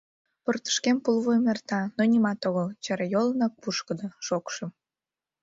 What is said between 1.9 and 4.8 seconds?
но нимат огыл, чарайоланак пушкыдо, шокшо.